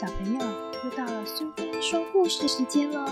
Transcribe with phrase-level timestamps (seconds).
[0.00, 0.38] 小朋友，
[0.84, 3.04] 又到了苏菲说故事时间喽！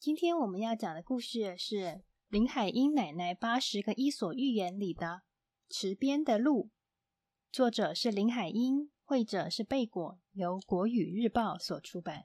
[0.00, 5.06] 今天我们要讲的故事是林海音奶奶八十个伊索寓言里的
[5.68, 6.64] 《池边的鹿》，
[7.52, 12.24] 作者是林海音，绘者是贝果，由国语日报所出版。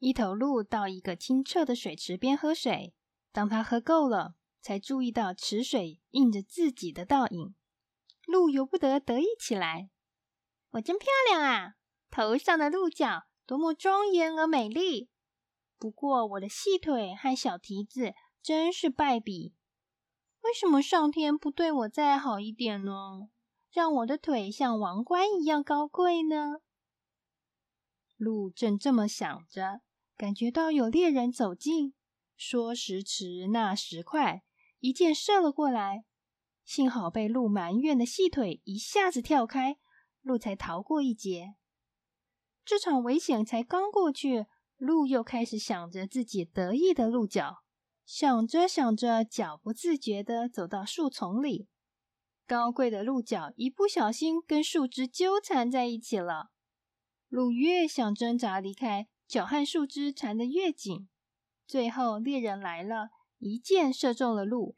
[0.00, 2.94] 一头鹿到一个清澈的水池边喝水，
[3.32, 7.54] 当它喝够了，才注意到池水映着自己的倒影。
[8.26, 9.90] 鹿由不得得意起来
[10.72, 11.74] ：“我真漂亮啊！
[12.10, 15.10] 头上的鹿角多么庄严而美丽！
[15.78, 19.54] 不过我的细腿和小蹄子真是败笔。
[20.40, 23.28] 为什么上天不对我再好一点呢？
[23.70, 26.60] 让我的腿像王冠一样高贵呢？”
[28.16, 29.82] 鹿正这么想着。
[30.20, 31.94] 感觉到有猎人走近，
[32.36, 34.42] 说时迟，那时快，
[34.80, 36.04] 一箭射了过来。
[36.62, 39.78] 幸好被鹿埋怨的细腿一下子跳开，
[40.20, 41.54] 鹿才逃过一劫。
[42.66, 44.44] 这场危险才刚过去，
[44.76, 47.62] 鹿又开始想着自己得意的鹿角，
[48.04, 51.66] 想着想着，脚不自觉地走到树丛里。
[52.46, 56.50] 高贵的鹿角一不小心跟树枝纠缠在一起了。
[57.28, 59.08] 鹿越想挣扎离开。
[59.30, 61.08] 脚和树枝缠得越紧，
[61.64, 64.74] 最后猎人来了，一箭射中了鹿。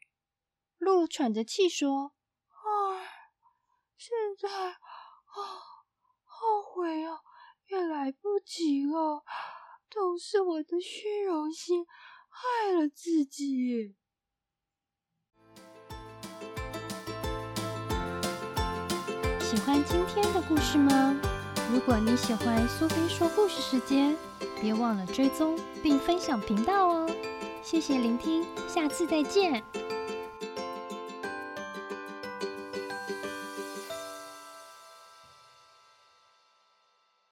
[0.77, 2.13] 鹿喘着气说
[2.53, 3.09] ：“唉，
[3.97, 4.77] 现在啊，
[6.23, 7.21] 后悔啊，
[7.71, 9.25] 也来不及了，
[9.89, 11.87] 都是我的虚荣心
[12.29, 13.97] 害了自己。”
[19.41, 21.19] 喜欢今天的故事吗？
[21.73, 24.15] 如果你喜欢苏菲说故事时间。
[24.61, 27.11] 别忘了追踪并分享频道哦！
[27.65, 29.61] 谢谢聆听，下次再见。